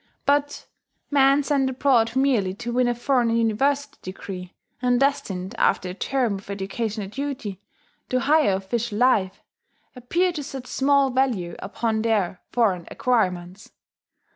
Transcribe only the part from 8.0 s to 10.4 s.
to higher official life, appear